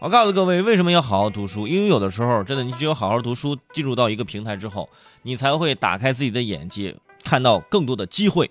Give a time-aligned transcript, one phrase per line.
[0.00, 1.66] 我告诉各位，为什么要好好读书？
[1.66, 4.88] 因为有的时候，真的，你只有好好读书，进入到一个平台之后，
[5.22, 8.48] 你才会打开自己的眼界，看到更多的机会。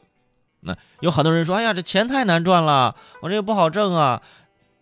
[0.59, 4.21] 那有很多人说：“哎呀，这钱太难赚了，我这也不好挣啊。”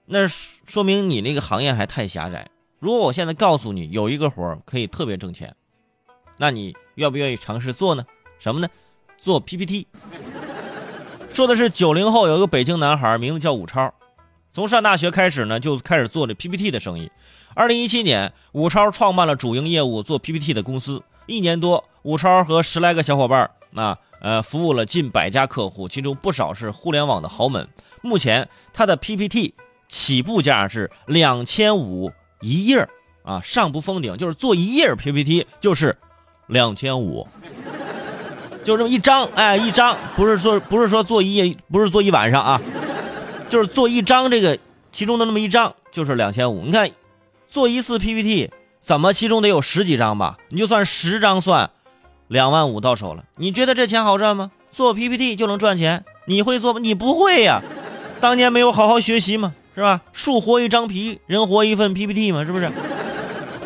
[0.07, 2.49] 那说明你那个行业还太狭窄。
[2.79, 5.55] 如果我现在告诉你有一个活可以特别挣钱，
[6.37, 8.03] 那你愿不愿意尝试做呢？
[8.39, 8.67] 什么呢？
[9.19, 9.87] 做 PPT。
[11.31, 13.93] 说的是九零后有一个北京男孩，名字叫武超，
[14.55, 17.11] 从上大学开始呢就开始做这 PPT 的生意。
[17.53, 21.03] 二零一七年，武超创办了主营业务做 PPT 的公司。
[21.25, 27.67] 一年多，武超和十来个小伙伴啊，呃，服务了近百家客户，其中不少是互联网的豪门。
[28.01, 29.55] 目前，他的 PPT
[29.89, 32.87] 起步价是两千五一页
[33.23, 35.97] 啊，上不封顶，就是做一页 PPT 就是
[36.47, 37.27] 两千五。
[38.63, 42.61] 就这么一张，哎，一张不是说不是说做一夜，不是做一晚上啊，
[43.49, 44.57] 就是做一张这个
[44.91, 46.65] 其中的那么一张就是两千五。
[46.65, 46.89] 你看，
[47.47, 50.37] 做一次 PPT 怎么其中得有十几张吧？
[50.49, 51.69] 你就算十张算，
[52.27, 53.23] 两万五到手了。
[53.35, 54.51] 你觉得这钱好赚吗？
[54.71, 56.03] 做 PPT 就能赚钱？
[56.25, 56.79] 你会做吗？
[56.79, 57.61] 你不会呀，
[58.19, 60.01] 当年没有好好学习嘛，是吧？
[60.11, 62.71] 树活一张皮，人活一份 PPT 嘛，是不是？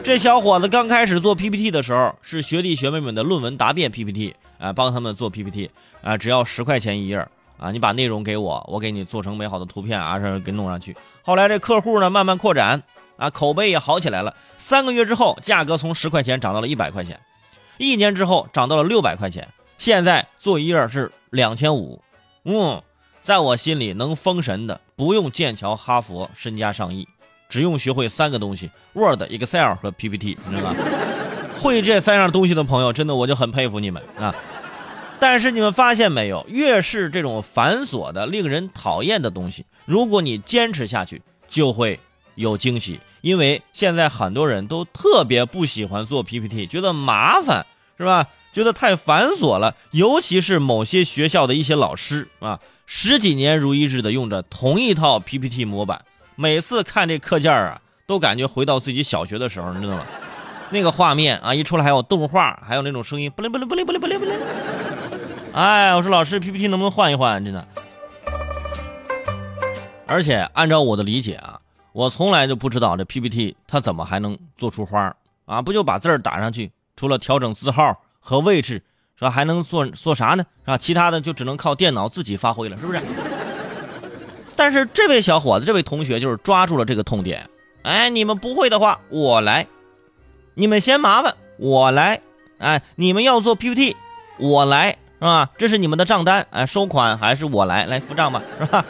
[0.04, 5.70] 这小伙子刚开始做 PPT 的时候，是学弟学妹们的论文答辩 PPT，啊，帮他们做 PPT，
[6.02, 7.28] 啊，只要十块钱一页，
[7.60, 10.96] 啊，你把内容给我，我给你做成美好的图片啊，是给弄上去。
[11.22, 12.82] 后来这客户呢慢慢扩展，
[13.18, 14.36] 啊，口碑也好起来了。
[14.58, 17.20] 三个月之后，价格从十块钱涨到了一百块钱，
[17.78, 22.02] 一年之后涨到了六百块钱，现在做一页是两千五。
[22.46, 22.82] 嗯，
[23.22, 27.08] 在我心里能封神的，不用剑桥、哈佛，身家上亿。
[27.50, 30.80] 只用学会三个东西：Word、Excel 和 PPT，你知道吗？
[31.60, 34.34] 会这三样东西的朋友，真的我就很佩服你们啊！
[35.20, 42.00] 但是你们发现没有，越是这种繁琐的、令人讨厌的东西，如果你坚持下去，就会
[42.36, 43.00] 有惊喜。
[43.22, 47.66] 因为现在很多人都特别不喜欢做 PPT，觉得麻烦，
[47.98, 48.28] 是吧？
[48.54, 49.76] 觉得太繁琐了。
[49.92, 56.06] 尤其是某些学校的一些老师啊，十几年如一日的用着同一套 PPT 模板。
[56.36, 60.06] 每次看这课件啊，都感觉回到自己小学的时候，你知道吗？
[60.70, 64.34] 那个画面啊，一出来还有动画，还有那种声音，不灵不灵不灵不灵不灵不灵。
[65.54, 67.44] 哎，我说老师，PPT 能不能换一换？
[67.44, 67.68] 真的。
[70.06, 71.60] 而且按照我的理解啊，
[71.92, 75.16] 我从来就不知道这 PPT 它怎么还能做出花
[75.46, 75.62] 啊？
[75.62, 78.84] 不就把字儿打上去，除了调整字号和位置，
[79.16, 79.30] 是吧？
[79.30, 80.46] 还能做做啥呢？
[80.62, 80.78] 是吧？
[80.78, 83.02] 其他的就只能靠电脑自己发挥了，是不是？
[84.56, 87.50] 但是这位小伙子，这位同学就是抓住了这个痛点。
[87.84, 89.66] 哎，你们不会的话，我来；
[90.54, 92.22] 你们嫌麻烦，我来。
[92.58, 93.96] 哎，你们要做 PPT，
[94.38, 95.50] 我来，是吧？
[95.58, 98.86] 这是你们的账单，哎，收款还是我来，来付账吧，是吧？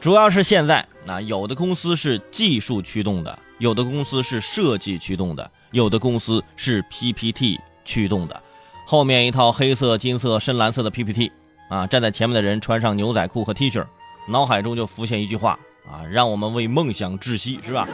[0.00, 8.40] 主要是现在，那有的公司是技术驱动的，有的公司是设计驱动的，有的公司是 PPT 驱动的。
[8.86, 11.32] 后面一套黑色、金色、深蓝色的 PPT，
[11.70, 13.84] 啊，站在前面的人穿上牛仔裤和 T 恤。
[14.28, 17.88] 脑海中就浮现一句话啊，让我们为梦想窒息，是吧？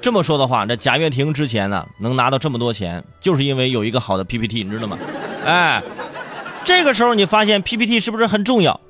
[0.00, 4.98] 这么说的话，这贾跃亭之前呢能拿到这么多钱，就是因为有一个好的 PPT，你知道吗？
[5.46, 5.82] 哎，
[6.64, 8.80] 这个时候你发现 PPT 是不是很重要？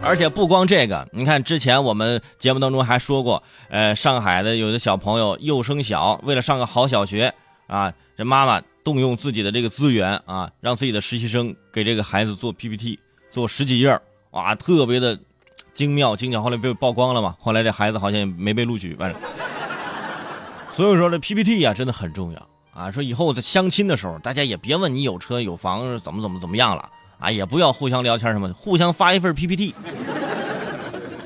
[0.00, 7.32] 而且不光这个，你看之前我们节目当中还说过，呃，上海的有的小朋友幼升小，为了上个好小学
[7.66, 12.98] 啊，这妈妈动用自己的这个资源啊，让自己的实习生给这个孩子做 PPT。
[13.30, 13.98] 做十几页
[14.30, 15.18] 哇，特别的
[15.72, 16.40] 精妙精巧。
[16.40, 19.20] 后来被曝光了嘛，后来这孩子好像也没被录取，反正。
[20.70, 22.90] 所以说这 PPT 呀，真的很重要啊。
[22.90, 29.74] 说以后在相亲的时候，大家也别问你有车有房怎么怎么怎么样了啊，也不要互相聊天什么，互相发一份 PPT，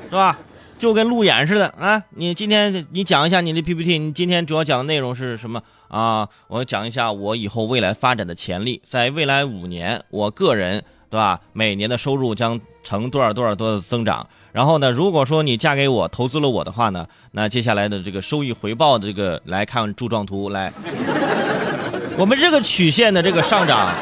[0.09, 0.39] 是吧？
[0.77, 2.01] 就跟路演似的啊。
[2.11, 6.29] 你今天你讲一下你的 PPT，你今天主要讲的内容是什么啊？
[6.47, 10.83] 我讲一下我以后未来发展的潜力，在未来五年，我个人。
[11.11, 11.41] 对吧？
[11.53, 14.27] 每年的收入将呈多少多少多的增长。
[14.51, 20.71] 然后呢，如果说你嫁给我，投资了我的话呢，那接下来的这个收益回报的这个来看柱状图来。
[22.19, 23.93] 我们这个曲线的这个上涨，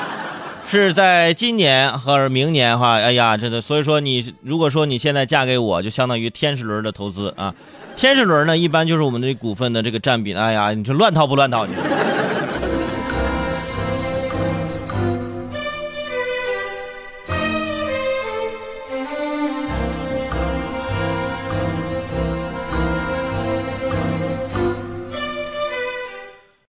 [0.68, 2.94] 是在今年和明年哈。
[2.94, 7.54] 哎呀，真的所以说你如果说你现在嫁给我，就相当于天使轮的投资啊。
[7.96, 10.34] 天使轮呢，一般就是我们的股份的这个占比。
[10.34, 11.68] 哎呀，你说乱套不乱套？
[11.68, 11.74] 你。